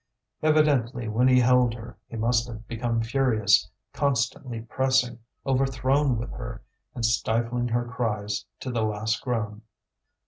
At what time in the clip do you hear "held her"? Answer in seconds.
1.39-1.95